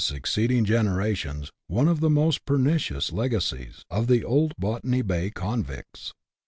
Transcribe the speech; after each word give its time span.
27 0.03 0.15
down 0.15 0.21
to 0.21 0.25
succeeding 0.25 0.65
generations 0.65 1.51
one 1.67 1.87
of 1.87 1.99
the 1.99 2.09
most 2.09 2.43
pernicious 2.43 3.11
legacies 3.11 3.85
of 3.91 4.07
the 4.07 4.23
old 4.23 4.51
Botany 4.57 5.03
Bay 5.03 5.29
convicts. 5.29 6.15